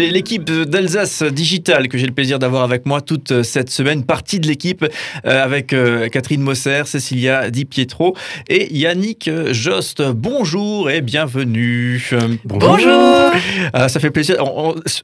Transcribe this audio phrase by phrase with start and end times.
[0.00, 4.02] C'est l'équipe d'Alsace Digital que j'ai le plaisir d'avoir avec moi toute euh, cette semaine.
[4.02, 8.16] Partie de l'équipe euh, avec euh, Catherine Mosser, Cecilia Di Pietro
[8.48, 10.00] et Yannick Jost.
[10.00, 12.02] Bonjour et bienvenue.
[12.46, 13.30] Bonjour.
[13.74, 14.36] ça fait plaisir.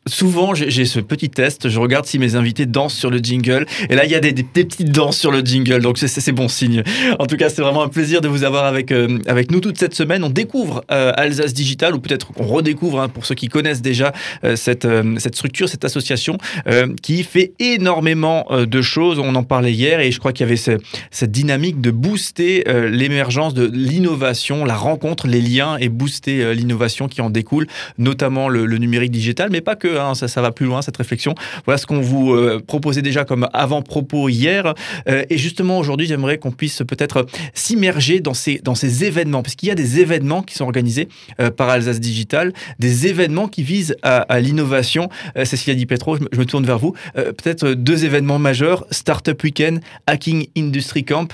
[0.07, 1.69] souvent, j'ai ce petit test.
[1.69, 3.67] Je regarde si mes invités dansent sur le jingle.
[3.91, 5.83] Et là, il y a des, petites danses sur le jingle.
[5.83, 6.83] Donc, c'est bon signe.
[7.19, 8.95] En tout cas, c'est vraiment un plaisir de vous avoir avec,
[9.27, 10.25] avec nous toute cette semaine.
[10.25, 14.15] On découvre Alsace Digital ou peut-être on redécouvre hein, pour ceux qui connaissent déjà
[14.55, 19.19] cette euh, cette, structure, cette association euh, qui fait énormément euh, de choses.
[19.19, 20.79] On en parlait hier et je crois qu'il y avait
[21.11, 27.21] cette dynamique de booster l'émergence de l'innovation, la rencontre, les liens et booster l'innovation qui
[27.21, 27.67] en découle,
[27.99, 31.35] notamment le, numérique digital, mais pas que, hein, ça, ça va plus loin cette réflexion.
[31.65, 34.75] Voilà ce qu'on vous proposait déjà comme avant-propos hier.
[35.07, 38.61] et justement, aujourd'hui, j'aimerais qu'on puisse peut-être s'immerger dans ces,
[39.05, 41.09] événements, parce qu'il y a des événements qui sont organisés
[41.57, 45.09] par Alsace Digital, des événements qui visent à, à l'innovation innovation.
[45.37, 46.95] Euh, Cécilia Di Petro, je me, tourne vers vous.
[47.17, 51.33] Euh, peut-être euh, deux événements majeurs, Startup Weekend, Hacking Industry Camp.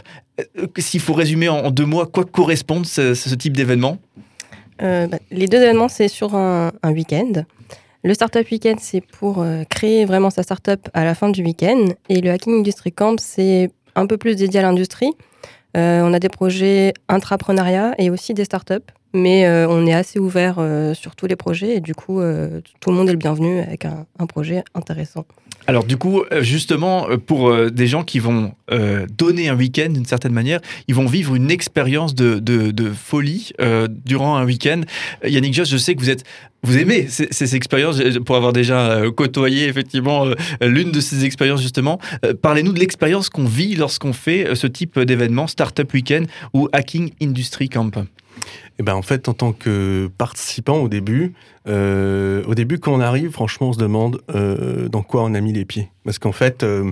[0.79, 3.99] S'il faut résumer en, deux mots, quoi correspondent ce, type d'événements
[4.81, 7.45] bah, Les deux événements, c'est sur un, week-end.
[8.03, 11.89] Le Startup Weekend, c'est pour créer vraiment sa startup à la fin du week-end.
[12.09, 15.13] Et le Hacking Industry Camp, c'est un peu plus dédié à l'industrie.
[15.75, 18.91] on a des projets intrapreneuriat et aussi des startups.
[19.15, 22.61] Mais euh, on est assez ouvert euh, sur tous les projets et du coup, euh,
[22.81, 25.27] tout le monde est le bienvenu avec un, projet intéressant.
[25.67, 28.53] Alors du coup, justement, pour des gens qui vont
[29.11, 33.53] donner un week-end d'une certaine manière, ils vont vivre une expérience de, folie
[33.89, 34.83] durant un week-end.
[35.25, 36.03] Yannick Joss, je sais que
[36.63, 40.27] vous aimez ces, expériences pour avoir déjà côtoyé effectivement
[40.61, 41.99] l'une de ces expériences justement.
[42.41, 47.69] Parlez-nous de l'expérience qu'on vit lorsqu'on fait ce type d'événement, Startup Weekend ou Hacking Industry
[47.69, 47.91] Camp.
[48.83, 51.35] Eh ben, en fait, en tant que participant au début,
[51.69, 55.41] euh, au début, quand on arrive, franchement, on se demande euh, dans quoi on a
[55.41, 55.91] mis les pieds.
[56.05, 56.91] Parce qu'en fait, euh,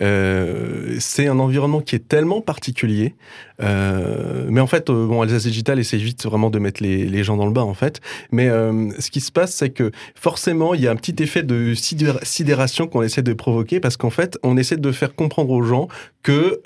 [0.98, 3.14] c'est un environnement qui est tellement particulier.
[3.58, 7.46] mais en fait, bon, Alsace Digital essaie vite vraiment de mettre les, les, gens dans
[7.46, 8.00] le bas, en fait.
[8.32, 11.72] Mais ce qui se passe, c'est que forcément, il y a un petit effet de
[11.74, 15.88] sidération qu'on essaie de provoquer parce qu'en fait, on essaie de faire comprendre aux gens
[16.22, 16.60] que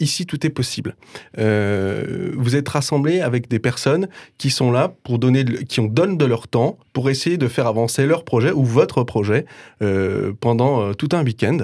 [0.00, 0.96] ici, tout est possible.
[1.36, 6.24] vous êtes rassemblés avec des personnes qui sont là pour donner, qui ont donne de
[6.26, 9.46] leur temps pour essayer de faire avancer leur projet ou votre projet
[9.82, 11.58] euh, pendant euh, tout un week-end.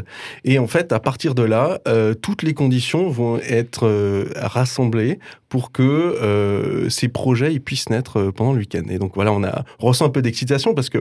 [0.44, 5.18] Et en fait, à partir de là, euh, toutes les conditions vont être rassemblées
[5.54, 8.82] pour que ces projets puissent naître pendant le week-end.
[8.90, 10.98] Et donc voilà, on, a, ressent un peu d'excitation parce que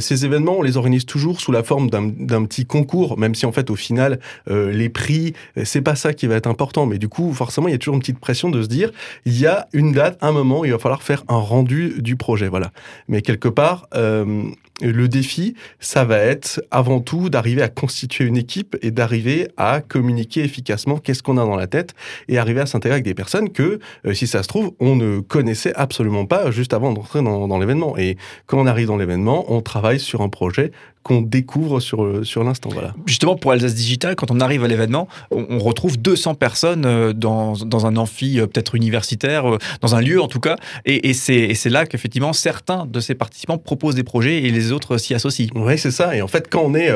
[0.00, 3.52] ces événements, on les organise toujours sous la forme d'un petit concours, même si en
[3.52, 5.32] fait, au final, les prix,
[5.64, 6.84] c'est pas ça qui va être important.
[6.84, 8.92] Mais du coup, forcément, il y a toujours une petite pression de se dire,
[9.24, 12.48] il y a une date, un moment, il va falloir faire un rendu du projet.
[12.48, 12.72] Voilà.
[13.08, 14.42] Mais quelque part, euh,
[14.82, 19.80] le défi, ça va être avant tout d'arriver à constituer une équipe et d'arriver à
[19.80, 21.94] communiquer efficacement qu'est-ce qu'on a dans la tête
[22.28, 25.20] et arriver à s'intégrer avec des personnes que, euh, si ça se trouve, on ne
[25.20, 27.96] connaissait absolument pas juste avant d'entrer dans l'événement.
[27.96, 28.16] Et
[28.46, 30.72] quand on arrive dans l'événement, on travaille sur un projet
[31.06, 32.68] qu'on découvre sur, euh, sur l'instant.
[32.72, 32.92] Voilà.
[33.06, 37.52] Justement, pour Alsace Digital, quand on arrive à l'événement, on, retrouve 200 personnes euh, dans,
[37.52, 39.44] dans un amphi euh, peut-être universitaire,
[39.82, 43.56] dans un lieu en tout cas, et, et c'est là qu'effectivement certains de ces participants
[43.56, 45.46] proposent des projets et les autres s'y associent.
[45.54, 46.16] Oui, c'est ça.
[46.16, 46.90] Et en fait, quand on est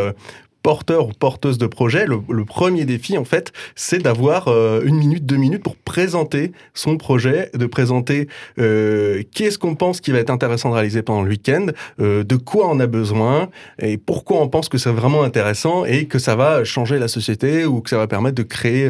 [0.63, 5.25] porteur ou porteuse de projet, le, premier défi, en fait, c'est d'avoir euh, une minute,
[5.25, 8.29] deux minutes pour présenter son projet, de présenter
[8.59, 11.67] euh, qu'est-ce qu'on pense qui va être intéressant de réaliser pendant le week-end,
[12.01, 13.49] euh, de quoi on a besoin
[13.81, 17.65] et pourquoi on pense que c'est vraiment intéressant et que ça va changer la société
[17.65, 18.89] ou que ça va permettre de créer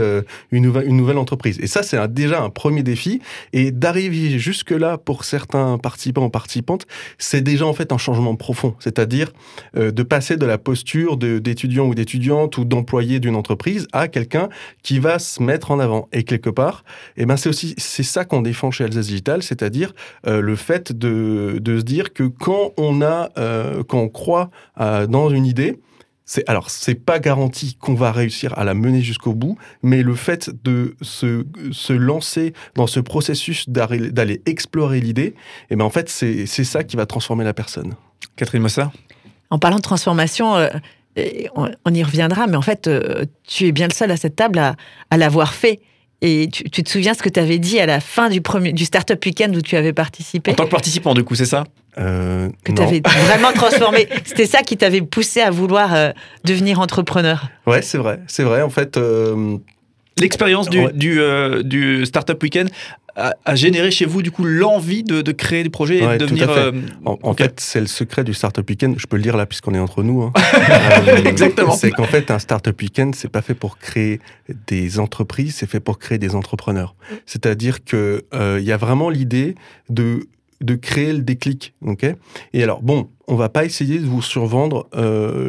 [0.51, 1.59] une, nouvelle, une nouvelle entreprise.
[1.61, 3.21] Et ça, c'est déjà un premier défi.
[3.53, 6.87] Et d'arriver jusque-là pour certains participants ou participantes,
[7.19, 8.75] c'est déjà en fait un changement profond.
[8.79, 9.33] C'est-à-dire
[9.75, 14.48] de passer de la posture d'étudiant d'étudiant ou d'étudiante ou d'employé d'une entreprise à quelqu'un
[14.83, 16.09] qui va se mettre en avant.
[16.12, 16.84] Et quelque part,
[17.16, 19.92] et eh ben c'est aussi c'est ça qu'on défend chez Alsace Digital, c'est-à-dire
[20.27, 24.51] euh, le fait de, de, se dire que quand on a euh, quand on croit
[24.80, 25.80] euh, dans une idée,
[26.24, 30.15] c'est alors c'est pas garanti qu'on va réussir à la mener jusqu'au bout, mais le
[30.15, 35.34] fait de se, se lancer dans ce processus d'aller explorer l'idée, et
[35.71, 37.95] eh ben en fait c'est ça qui va transformer la personne.
[38.36, 38.92] Catherine Mossa
[39.51, 40.56] En parlant de transformation,
[41.55, 44.59] on, y reviendra, mais en fait, euh, tu es bien le seul à cette table
[44.59, 45.81] à, l'avoir fait.
[46.22, 48.84] Et tu, te souviens ce que tu avais dit à la fin du, premier, du
[48.84, 51.65] Startup Weekend où tu avais participé En tant que participant, du coup, c'est ça?
[51.97, 54.07] Euh, Que tu avais vraiment transformé.
[54.25, 56.11] C'était ça qui t'avait poussé à vouloir euh,
[56.45, 57.49] devenir entrepreneur.
[57.66, 58.21] Ouais, c'est vrai.
[58.27, 58.61] C'est vrai.
[58.61, 58.99] En fait,
[60.21, 60.87] L'expérience du,
[61.65, 62.71] du, Startup Weekend
[63.16, 66.51] a, généré chez vous du coup l'envie de, créer des projets et de devenir.
[66.51, 66.72] Euh,
[67.04, 68.98] en, fait, c'est le secret du Startup Weekend.
[68.98, 70.22] Je peux le dire là puisqu'on est entre nous.
[70.22, 70.33] Hein.
[71.24, 71.72] Exactement.
[71.72, 74.21] C'est qu'en fait, un Startup Weekend, c'est pas fait pour créer
[74.66, 76.95] des entreprises, c'est fait pour créer des entrepreneurs.
[77.27, 79.54] C'est-à-dire que il y a vraiment l'idée
[79.89, 80.28] de
[80.60, 81.72] de créer le déclic.
[81.86, 82.04] ok?
[82.53, 84.89] Et alors, bon, on va pas essayer de vous survendre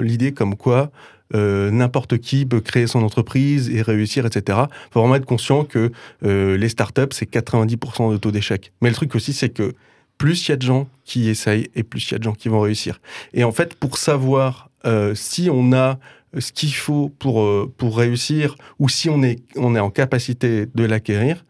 [0.01, 0.91] l'idée comme quoi
[1.33, 4.59] euh, n'importe qui peut créer son entreprise et réussir, etc.
[4.69, 5.91] Il faut vraiment être conscient que
[6.25, 8.71] euh, les startups, c'est 90% de taux d'échec.
[8.81, 9.73] Mais le truc aussi, c'est que
[10.17, 12.33] plus il y a de gens qui essayent et plus il y a de gens
[12.33, 12.99] qui vont réussir.
[13.33, 15.99] Et en fait, pour savoir euh, si on a
[16.37, 17.45] ce qu'il faut pour,
[17.77, 21.43] pour réussir ou si on est, on est en capacité de l'acquérir,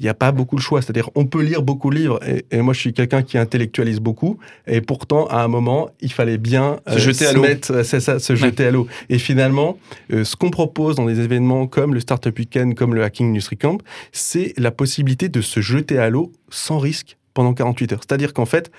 [0.00, 0.80] il n'y a pas beaucoup de choix.
[0.80, 2.20] C'est-à-dire, on peut lire beaucoup de livres,
[2.50, 6.38] et, moi, je suis quelqu'un qui intellectualise beaucoup, et pourtant, à un moment, il fallait
[6.38, 7.44] bien se euh, jeter à l'eau.
[7.84, 8.86] C'est ça, se jeter à l'eau.
[9.10, 9.78] Et finalement,
[10.12, 13.58] euh, ce qu'on propose dans des événements comme le Startup Weekend, comme le Hacking Industry
[13.58, 13.78] Camp,
[14.10, 18.00] c'est la possibilité de se jeter à l'eau sans risque pendant 48 heures.
[18.00, 18.70] C'est-à-dire qu'en fait,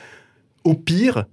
[0.64, 1.26] au pire,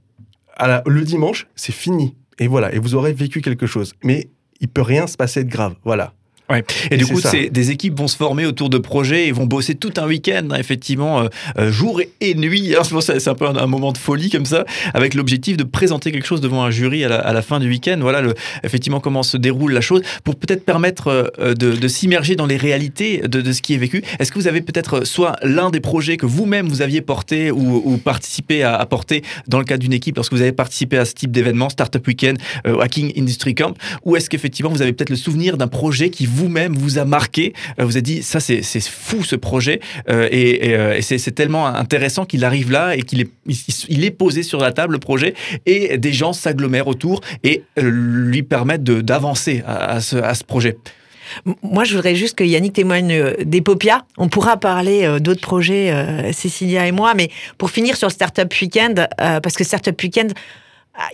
[0.57, 2.15] à le dimanche, c'est fini.
[2.39, 3.95] Et voilà, et vous aurez vécu quelque chose.
[4.05, 4.29] Mais
[4.61, 5.77] il peut rien se passer de grave.
[5.85, 6.13] Voilà.
[6.51, 6.65] Ouais.
[6.91, 9.93] Et, du coup, des équipes vont se former autour de projets et vont bosser tout
[9.99, 11.29] un week-end, hein, effectivement, euh,
[11.59, 12.75] euh, jour et, nuit.
[12.75, 14.65] Hein, c'est un peu un, moment de folie comme ça,
[14.95, 17.99] avec l'objectif de présenter quelque chose devant un jury à la, fin du week-end.
[18.01, 18.35] Voilà, le,
[18.65, 23.23] effectivement, comment se déroule la chose pour peut-être permettre euh, de, s'immerger dans les réalités
[23.27, 24.03] de, ce qui est vécu.
[24.19, 27.99] Est-ce que vous avez peut-être soit l'un des projets que vous-même vous aviez porté ou,
[27.99, 31.31] participé à, porter dans le cadre d'une équipe lorsque vous avez participé à ce type
[31.31, 33.75] d'événement, Startup Weekend, Hacking Industry Camp,
[34.05, 37.05] ou est-ce qu'effectivement vous avez peut-être le souvenir d'un projet qui vous vous-même vous a
[37.05, 41.67] marqué, euh, vous a dit ça c'est fou ce projet euh, et, euh, c'est tellement
[41.67, 43.31] intéressant qu'il arrive là et qu'il est,
[43.89, 45.35] il est posé sur la table le projet
[45.67, 50.77] et des gens s'agglomèrent autour et lui permettent d'avancer à, ce, à ce projet.
[51.63, 54.05] Moi, je voudrais juste que Yannick témoigne d'Epopia.
[54.17, 59.55] On pourra parler d'autres projets, Cécilia et moi, mais pour finir sur Startup Weekend, parce
[59.55, 60.33] que Startup Weekend,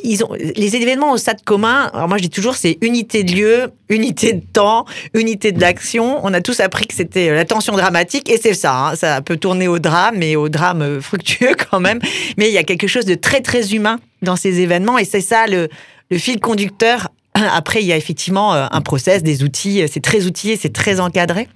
[0.02, 1.90] ils ont les événements au stade commun.
[1.92, 6.20] Alors moi je dis toujours c'est unité de lieu, unité de temps, unité de l'action.
[6.24, 8.74] On a tous appris que c'était la tension dramatique et c'est ça.
[8.74, 8.96] Hein.
[8.96, 12.00] ça peut tourner au drame et au drame fructueux quand même.
[12.38, 15.20] Mais il y a quelque chose de très très humain dans ces événements et c'est
[15.20, 15.68] ça le,
[16.10, 17.08] le fil conducteur.
[17.34, 19.84] Après il y a effectivement euh, un process, des outils.
[19.90, 21.48] C'est très outillé, c'est très encadré.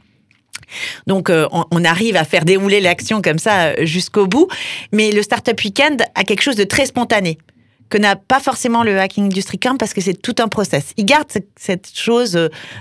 [1.06, 4.48] Donc, euh, on, arrive à faire dérouler l'action comme ça euh, jusqu'au bout.
[4.92, 7.38] Mais le Startup Weekend a quelque chose de très spontané
[7.88, 10.92] que n'a pas forcément le Hacking Industry Camp parce que c'est tout un process.
[10.96, 11.26] Il garde
[11.56, 12.38] cette chose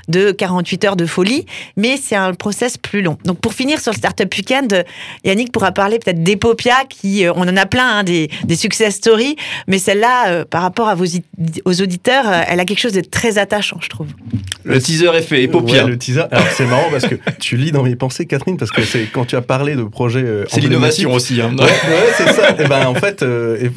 [0.08, 1.46] de 48 heures de folie,
[1.76, 3.18] mais c'est un process plus long.
[3.24, 4.86] Donc pour finir sur le Startup Weekend,
[5.24, 8.96] Yannick pourra parler peut-être d'Epopia, qui euh, on en a plein hein, des, des, success
[8.96, 9.36] stories,
[9.68, 11.06] mais celle-là, euh, par rapport à vos
[11.66, 14.08] aux auditeurs, euh, elle a quelque chose de très attachant, je trouve.
[14.64, 15.86] Le teaser est fait, Epopia.
[15.86, 16.24] le teaser.
[16.32, 19.26] Alors c'est marrant parce que tu lis dans mes pensées, Catherine, parce que c'est quand
[19.26, 20.44] tu as parlé de projet.
[20.50, 21.40] c'est l'innovation aussi.
[21.42, 21.56] Hein.
[21.58, 21.68] Ouais,
[22.18, 22.52] c'est ça.
[22.52, 23.24] Et eh ben en fait,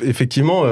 [0.05, 0.65] effectivement.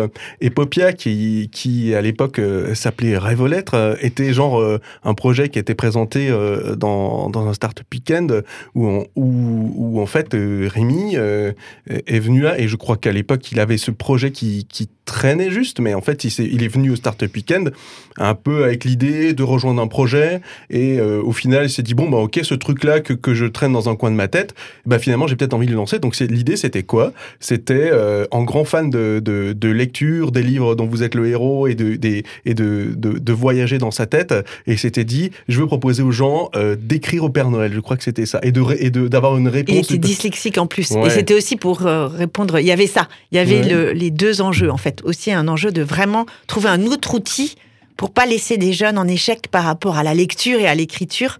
[0.49, 5.51] Epopia, qui, qui à l'époque euh, s'appelait Rêve lettres, euh, était genre euh, un projet
[5.51, 6.31] qui était présenté
[6.77, 12.69] dans, dans un startup weekend où, où, où, en fait Rémi est venu là et
[12.69, 16.25] je crois qu'à l'époque il avait ce projet qui, qui traînait juste, mais en fait,
[16.25, 17.73] il, est, il est venu au Startup Weekend
[18.19, 20.41] un peu avec l'idée de rejoindre un projet.
[20.71, 23.47] Et euh, au final, il s'est dit bon, bah ok, ce truc-là que, que je
[23.47, 24.55] traîne dans un coin de ma tête,
[24.87, 25.99] bah finalement, j'ai peut-être envie de le lancer.
[25.99, 27.13] Donc l'idée, c'était quoi?
[27.41, 31.29] C'était euh, en grand fan de, de, de, lecture, des livres dont vous êtes le
[31.29, 34.35] héros et de, des, et de, de, voyager dans sa tête.
[34.67, 37.73] Et c'était dit, je veux proposer aux gens euh, d'écrire au Père Noël.
[37.73, 38.41] Je crois que c'était ça.
[38.43, 39.91] Et d'avoir et de, d'avoir une réponse.
[39.91, 40.93] Il était dyslexique en plus.
[40.93, 42.59] Et c'était aussi pour répondre.
[42.59, 43.09] Il y avait ça.
[43.31, 46.69] Il y avait le, les deux enjeux en fait aussi un enjeu de vraiment trouver
[46.69, 47.57] un autre outil
[47.97, 51.39] pour pas laisser des jeunes en échec par rapport à la lecture et à l'écriture,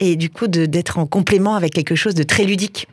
[0.00, 2.88] et du coup d'être en complément avec quelque chose de très ludique.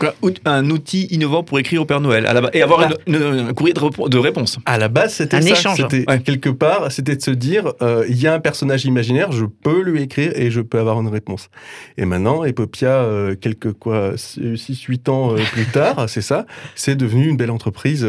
[0.00, 0.12] Donc
[0.44, 4.18] un outil innovant pour écrire au Père Noël à la et avoir un courrier de,
[4.18, 4.58] réponse.
[4.66, 5.50] À la base, c'était ça.
[5.50, 5.76] Échange.
[5.76, 9.44] C'était quelque part, c'était de se dire, euh, il y a un personnage imaginaire, je
[9.44, 11.48] peux lui écrire et je peux avoir une réponse.
[11.96, 17.28] Et maintenant, Epopia, euh, quelques quoi, 6-8 ans euh, plus tard, c'est ça, c'est devenu
[17.28, 18.06] une belle entreprise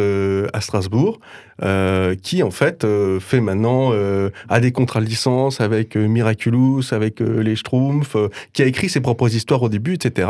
[0.53, 1.19] à Strasbourg
[1.63, 6.81] euh, qui en fait euh, fait maintenant euh, a des contrats de licence avec Miraculous,
[6.91, 8.17] avec les Schtroumpfs,
[8.51, 10.27] qui a écrit ses propres histoires au début, etc.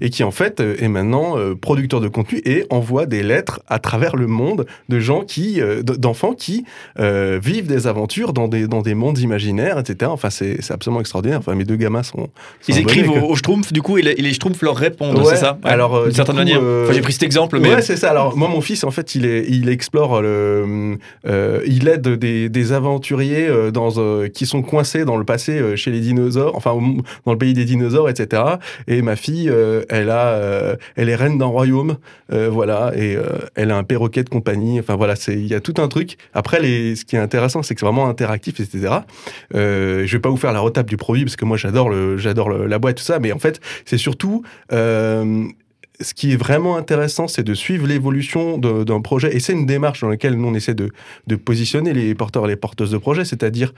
[0.00, 4.16] Et qui en fait est maintenant producteur de contenu et envoie des lettres à travers
[4.16, 6.64] le monde de gens qui, d'enfants qui
[6.98, 10.10] vivent des aventures dans des dans des mondes imaginaires, etc.
[10.12, 11.38] Enfin c'est absolument extraordinaire.
[11.38, 12.28] Enfin mes deux gamins sont,
[12.68, 15.58] ils écrivent aux, Schtroumpfs du coup et les, Schtroumpfs leur répondent, c'est ça?
[15.64, 16.60] Alors d'une certaine manière.
[16.60, 18.10] Enfin, j'ai pris cet exemple, mais ouais c'est ça.
[18.10, 22.08] Alors moi mon fils en fait il est il explore le euh, euh, il aide
[22.08, 23.90] des, aventuriers euh, dans,
[24.28, 26.78] qui sont coincés dans le passé chez les dinosaures, enfin
[27.24, 28.42] dans le pays des dinosaures, etc.
[28.86, 29.50] Et ma fille,
[29.88, 33.16] elle a, elle est reine d'un royaume, voilà, et
[33.54, 34.80] elle a un perroquet de compagnie.
[34.80, 36.16] Enfin voilà, c'est il y a tout un truc.
[36.34, 38.94] Après, les, ce qui est intéressant, c'est que c'est vraiment interactif, etc.
[39.54, 42.16] Euh, je vais pas vous faire la retape du produit parce que moi j'adore le,
[42.16, 44.42] j'adore la boîte tout ça, mais en fait c'est surtout
[46.00, 49.34] ce qui est vraiment intéressant, c'est de suivre l'évolution d'un projet.
[49.34, 50.90] Et c'est une démarche dans laquelle nous, on essaie de,
[51.26, 53.24] de positionner les porteurs et les porteuses de projets.
[53.24, 53.74] C'est-à-dire,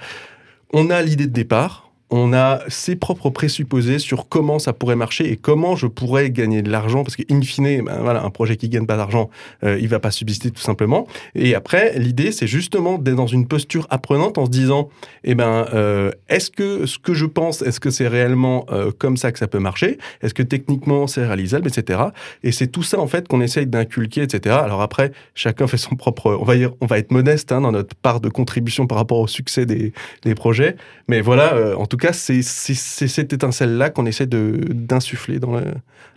[0.73, 5.31] on a l'idée de départ, on a ses propres présupposés sur comment ça pourrait marcher
[5.31, 8.69] et comment je pourrais gagner de l'argent, parce qu'in fine, ben voilà, un projet qui
[8.69, 9.31] gagne pas d'argent,
[9.65, 11.07] euh, il va pas subsister tout simplement.
[11.35, 14.89] Et après, l'idée, c'est justement d'être dans une posture apprenante en se disant,
[15.25, 19.17] eh ben, euh, est-ce que ce que je pense, est-ce que c'est réellement euh, comme
[19.17, 19.99] ça que ça peut marcher?
[20.23, 22.01] Est-ce que techniquement c'est réalisable, etc.
[22.43, 24.57] Et c'est tout ça en fait qu'on essaye d'inculquer, etc.
[24.63, 26.37] Alors après, chacun fait son propre.
[26.41, 29.19] On va dire, on va être modeste hein, dans notre part de contribution par rapport
[29.19, 30.77] au succès des, des projets,
[31.09, 35.61] mais voilà, euh, en tout cas, c'est cette étincelle-là qu'on essaie d'insuffler dans,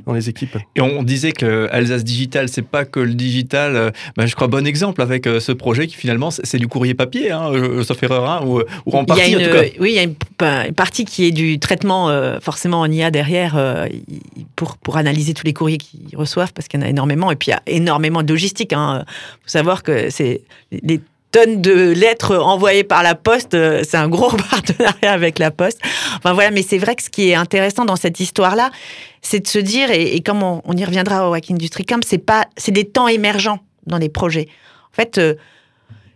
[0.05, 0.57] dans les équipes.
[0.75, 3.75] Et on disait que Alsace Digital, c'est pas que le digital.
[3.75, 6.93] Euh, ben, je crois bon exemple avec euh, ce projet qui finalement c'est du courrier
[6.93, 7.51] papier, hein,
[7.83, 9.31] sauf erreur, hein, ou, ou, en partie.
[9.31, 12.09] Il y a une, Oui, il y a une, partie qui est du traitement
[12.41, 13.87] forcément en IA derrière
[14.55, 17.35] pour, pour analyser tous les courriers qu'ils reçoivent parce qu'il y en a énormément et
[17.35, 18.71] puis il y a énormément de logistique.
[18.71, 19.05] Il hein.
[19.41, 20.99] faut savoir que c'est les
[21.33, 23.55] tonnes de lettres envoyées par la poste.
[23.55, 25.79] Euh, c'est un gros partenariat avec la poste.
[26.17, 28.71] Enfin voilà, mais c'est vrai que ce qui est intéressant dans cette histoire-là,
[29.21, 32.45] c'est de se dire, et, comme on, y reviendra au Hack Industry Camp, c'est pas,
[32.55, 34.47] c'est des temps émergents dans les projets.
[34.91, 35.33] En fait, euh,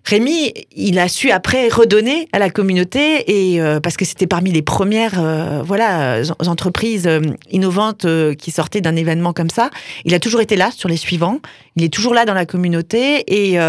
[0.06, 4.52] Rémi, il a su après redonner à la communauté et euh, parce que c'était parmi
[4.52, 5.22] les premières
[5.66, 7.10] voilà entreprises
[7.52, 8.06] innovantes
[8.38, 9.70] qui sortaient d'un événement comme ça.
[10.06, 11.40] Il a toujours été là sur les suivants.
[11.76, 13.60] Il est toujours là dans la communauté et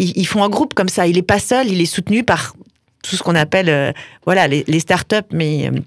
[0.00, 1.06] ils, font un groupe comme ça.
[1.06, 2.54] Il n'est pas seul, il est soutenu par
[3.02, 3.92] tout ce qu'on appelle euh,
[4.24, 5.78] voilà les, les startups, mais euh,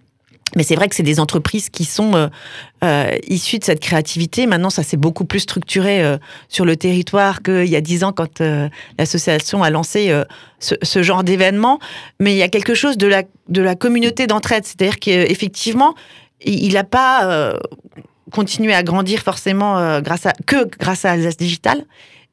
[0.56, 2.30] mais c'est vrai que c'est des entreprises qui sont
[2.84, 4.46] euh, issues de cette créativité.
[4.46, 6.04] Maintenant, ça s'est beaucoup plus structuré
[6.48, 8.40] sur le territoire qu'il y a dix ans quand
[9.00, 10.16] l'association a lancé
[10.60, 11.80] ce, genre d'événement.
[12.20, 14.64] Mais il y a quelque chose de la, de la communauté d'entraide.
[14.64, 15.96] C'est-à-dire qu'effectivement,
[16.46, 17.58] il n'a pas
[18.32, 21.84] continué à grandir forcément grâce à, que grâce à Alsace Digital,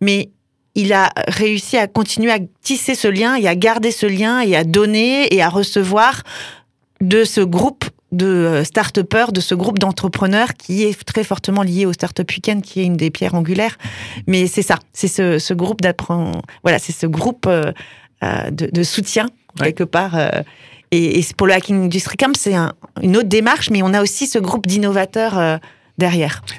[0.02, 0.28] mais
[0.74, 4.56] il a réussi à continuer à tisser ce lien et à garder ce lien et
[4.56, 6.22] à donner et à recevoir
[7.00, 11.86] de ce groupe de euh, start-upers, de ce groupe d'entrepreneurs qui est très fortement lié
[11.86, 13.78] au Startup Weekend, qui est une des pierres angulaires.
[14.26, 17.72] Mais c'est ça, c'est ce, groupe d'apprend, voilà, c'est ce groupe euh,
[18.24, 20.16] euh, de, soutien quelque part.
[20.90, 22.54] et, pour le Hacking Industry Camp, c'est
[23.02, 25.60] une autre démarche, mais on a aussi ce groupe d'innovateurs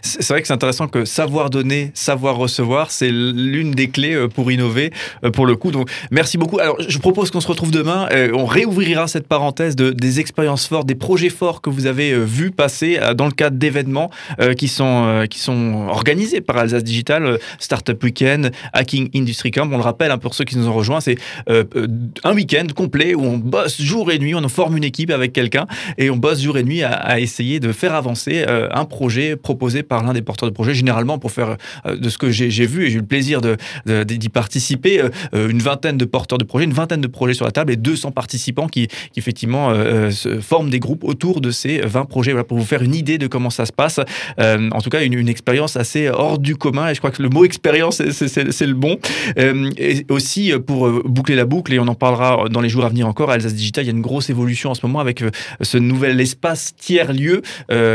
[0.01, 4.27] C'est vrai que c'est intéressant que savoir donner, savoir recevoir, c'est l'une des clés euh,
[4.27, 4.91] pour innover,
[5.23, 5.71] euh, pour le coup.
[5.71, 6.59] Donc, merci beaucoup.
[6.59, 8.07] Alors, je propose qu'on se retrouve demain.
[8.11, 12.13] Euh, on réouvrira cette parenthèse de, des expériences fortes, des projets forts que vous avez
[12.17, 14.09] vus passer dans le cadre d'événements
[14.57, 19.69] qui, sont, qui sont organisés par Alsace Digital, Startup Weekend, Hacking Industry Camp.
[19.71, 21.17] On le rappelle, hein, pour ceux qui nous ont rejoints, c'est
[21.47, 25.67] un week-end complet où on bosse jour et nuit, on forme une équipe avec quelqu'un
[25.97, 30.03] et on bosse jour et nuit à essayer de faire avancer un projet proposé par
[30.03, 32.89] l'un des porteurs de projet, généralement pour faire euh, de ce que j'ai vu et
[32.89, 35.01] j'ai eu le plaisir d'y participer,
[35.33, 37.75] euh, une vingtaine de porteurs de projets, une vingtaine de projets sur la table et
[37.75, 42.43] 200 participants qui, effectivement euh, se forment des groupes autour de ces 20 projets voilà,
[42.43, 43.99] pour vous faire une idée de comment ça se passe.
[44.39, 47.45] en tout cas, une, expérience assez hors du commun et je crois que le mot
[47.45, 48.97] expérience, c'est le bon.
[49.37, 53.07] et aussi, pour boucler la boucle, et on en parlera dans les jours à venir
[53.07, 55.23] encore, à Alsace Digital, il y a une grosse évolution en ce moment avec
[55.61, 57.43] ce nouvel espace tiers-lieu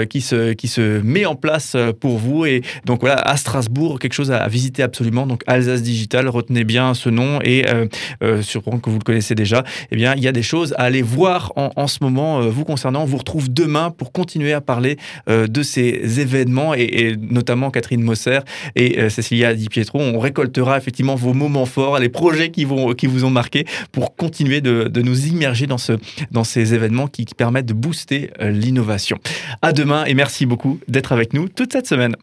[0.09, 2.44] qui, se, qui se met en place euh, pour vous.
[2.44, 5.26] Et donc voilà, à Strasbourg, quelque chose à visiter absolument.
[5.26, 7.87] Donc Alsace Digital, retenez bien ce nom et euh,
[8.23, 8.42] euh
[8.82, 9.64] que vous le connaissez déjà.
[9.90, 12.64] Eh bien, il y a des choses à aller voir en, ce moment euh, vous
[12.64, 13.02] concernant.
[13.02, 14.96] On vous retrouve demain pour continuer à parler
[15.28, 18.40] de ces événements et, notamment Catherine Mosser
[18.75, 20.00] et Cécilia Di Pietro.
[20.00, 24.16] On récoltera effectivement vos moments forts, les projets qui, vont, qui vous ont marqué pour
[24.16, 25.92] continuer de, de nous immerger dans, ce,
[26.30, 29.18] dans ces événements qui permettent de booster l'innovation.
[29.62, 32.16] À demain et merci beaucoup d'être avec nous toute cette semaine.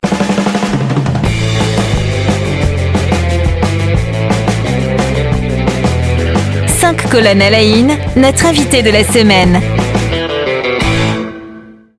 [6.67, 7.63] Cinq colonnes à la
[8.15, 9.61] notre invité de la semaine.